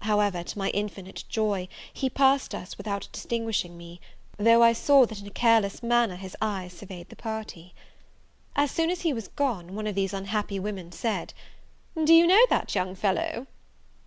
[0.00, 3.98] However, to my infinite joy, he passed us without distinguishing me;
[4.36, 7.74] though I saw that in a careless manner, his eyes surveyed the party.
[8.54, 11.32] As soon as he was gone, one of these unhappy women said,
[12.04, 13.46] "Do you know that young fellow?"